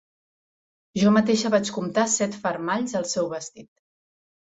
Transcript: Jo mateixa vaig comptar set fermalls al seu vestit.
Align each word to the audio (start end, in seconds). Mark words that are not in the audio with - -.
Jo 1.01 1.11
mateixa 1.17 1.51
vaig 1.55 1.69
comptar 1.75 2.05
set 2.13 2.37
fermalls 2.45 2.97
al 3.01 3.07
seu 3.13 3.29
vestit. 3.35 3.69